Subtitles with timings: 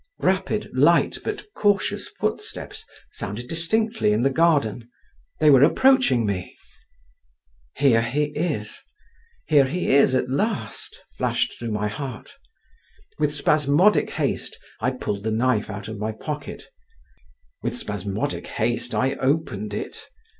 [0.23, 4.89] Rapid, light, but cautious footsteps sounded distinctly in the garden.
[5.39, 6.55] They were approaching me.
[7.75, 8.79] "Here he is…
[9.45, 12.33] here he is, at last!" flashed through my heart.
[13.19, 16.63] With spasmodic haste, I pulled the knife out of my pocket;
[17.61, 20.09] with spasmodic haste, I opened it.